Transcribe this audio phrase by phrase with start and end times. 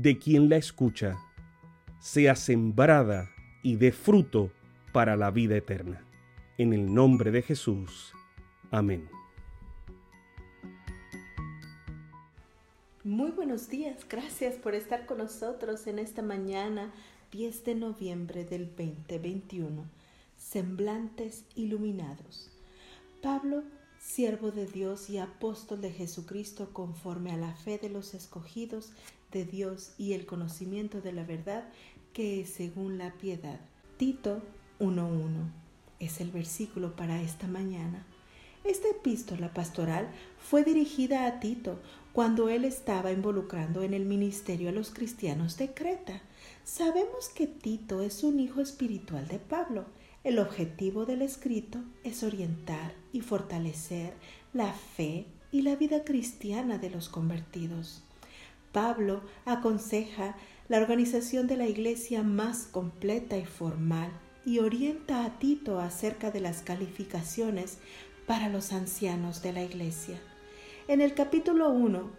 [0.00, 1.18] de quien la escucha,
[1.98, 3.30] sea sembrada
[3.64, 4.52] y dé fruto
[4.92, 6.04] para la vida eterna.
[6.56, 8.12] En el nombre de Jesús.
[8.70, 9.08] Amén.
[13.02, 16.92] Muy buenos días, gracias por estar con nosotros en esta mañana
[17.32, 19.84] 10 de noviembre del 2021.
[20.36, 22.52] Semblantes iluminados.
[23.20, 23.64] Pablo,
[24.00, 28.92] siervo de Dios y apóstol de Jesucristo conforme a la fe de los escogidos
[29.32, 31.68] de Dios y el conocimiento de la verdad
[32.12, 33.60] que es según la piedad.
[33.96, 34.42] Tito
[34.80, 35.50] 1.1
[36.00, 38.06] es el versículo para esta mañana.
[38.64, 41.80] Esta epístola pastoral fue dirigida a Tito
[42.12, 46.20] cuando él estaba involucrando en el ministerio a los cristianos de Creta.
[46.64, 49.86] Sabemos que Tito es un hijo espiritual de Pablo.
[50.24, 54.14] El objetivo del escrito es orientar y fortalecer
[54.52, 58.02] la fe y la vida cristiana de los convertidos.
[58.72, 60.36] Pablo aconseja
[60.68, 64.10] la organización de la iglesia más completa y formal
[64.44, 67.78] y orienta a Tito acerca de las calificaciones
[68.26, 70.20] para los ancianos de la iglesia.
[70.86, 72.10] En el capítulo 1,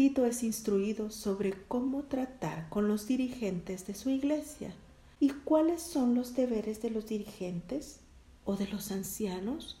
[0.00, 4.74] Tito es instruido sobre cómo tratar con los dirigentes de su iglesia
[5.18, 8.00] y cuáles son los deberes de los dirigentes
[8.46, 9.78] o de los ancianos.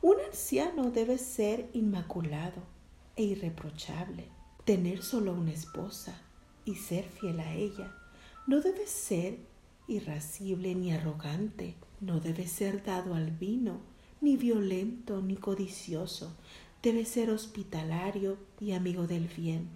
[0.00, 2.62] Un anciano debe ser inmaculado
[3.14, 4.24] e irreprochable
[4.64, 6.18] tener solo una esposa
[6.64, 7.94] y ser fiel a ella.
[8.46, 9.36] No debe ser
[9.86, 13.80] irascible ni arrogante, no debe ser dado al vino,
[14.22, 16.34] ni violento ni codicioso,
[16.82, 19.68] debe ser hospitalario y amigo del bien,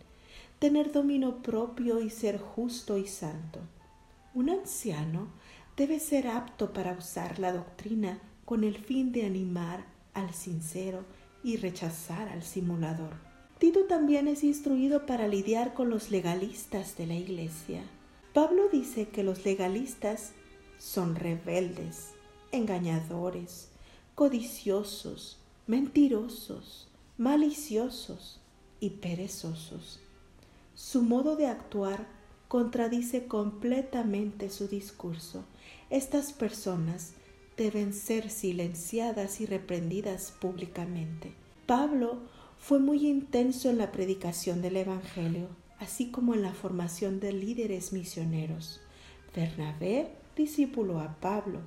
[0.59, 3.61] tener dominio propio y ser justo y santo.
[4.35, 5.29] Un anciano
[5.77, 11.05] debe ser apto para usar la doctrina con el fin de animar al sincero
[11.43, 13.15] y rechazar al simulador.
[13.59, 17.83] Tito también es instruido para lidiar con los legalistas de la iglesia.
[18.33, 20.33] Pablo dice que los legalistas
[20.79, 22.13] son rebeldes,
[22.51, 23.69] engañadores,
[24.15, 28.41] codiciosos, mentirosos, maliciosos
[28.81, 30.01] y perezosos.
[30.75, 32.07] Su modo de actuar
[32.49, 35.45] contradice completamente su discurso.
[35.91, 37.15] Estas personas
[37.57, 41.35] deben ser silenciadas y reprendidas públicamente.
[41.67, 42.19] Pablo
[42.59, 47.93] fue muy intenso en la predicación del Evangelio, así como en la formación de líderes
[47.93, 48.81] misioneros.
[49.35, 51.61] Bernabé discipuló a Pablo,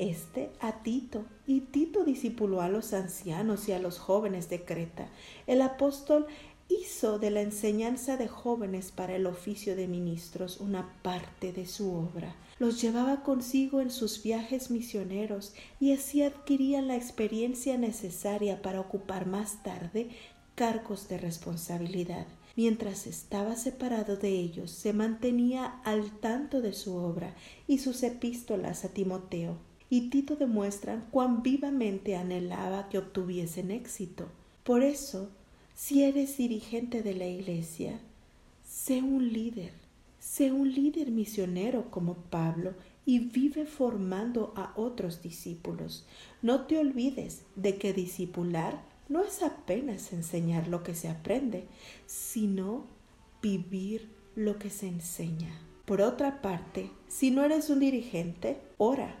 [0.00, 5.08] este a Tito, y Tito discipuló a los ancianos y a los jóvenes de Creta.
[5.46, 6.26] El apóstol
[6.70, 11.92] hizo de la enseñanza de jóvenes para el oficio de ministros una parte de su
[11.92, 12.34] obra.
[12.58, 19.26] Los llevaba consigo en sus viajes misioneros y así adquirían la experiencia necesaria para ocupar
[19.26, 20.10] más tarde
[20.54, 22.26] cargos de responsabilidad.
[22.56, 27.34] Mientras estaba separado de ellos, se mantenía al tanto de su obra
[27.66, 29.69] y sus epístolas a Timoteo.
[29.90, 34.28] Y Tito demuestran cuán vivamente anhelaba que obtuviesen éxito.
[34.62, 35.30] Por eso,
[35.74, 37.98] si eres dirigente de la iglesia,
[38.64, 39.72] sé un líder,
[40.20, 46.06] sé un líder misionero como Pablo y vive formando a otros discípulos.
[46.40, 51.64] No te olvides de que discipular no es apenas enseñar lo que se aprende,
[52.06, 52.84] sino
[53.42, 55.50] vivir lo que se enseña.
[55.84, 59.16] Por otra parte, si no eres un dirigente, ora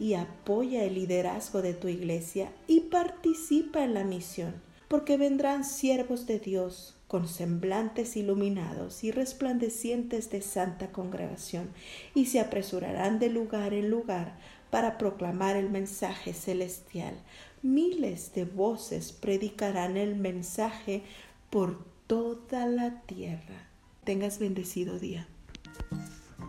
[0.00, 6.26] y apoya el liderazgo de tu iglesia y participa en la misión porque vendrán siervos
[6.26, 11.70] de Dios con semblantes iluminados y resplandecientes de santa congregación,
[12.12, 14.36] y se apresurarán de lugar en lugar
[14.70, 17.14] para proclamar el mensaje celestial.
[17.62, 21.02] Miles de voces predicarán el mensaje
[21.50, 23.68] por toda la tierra.
[24.02, 25.28] Tengas bendecido día.